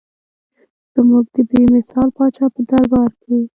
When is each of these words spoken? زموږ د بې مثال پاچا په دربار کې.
زموږ 0.93 1.25
د 1.33 1.37
بې 1.49 1.61
مثال 1.73 2.07
پاچا 2.17 2.45
په 2.55 2.61
دربار 2.69 3.11
کې. 3.21 3.35